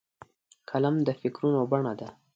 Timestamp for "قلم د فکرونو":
0.69-1.61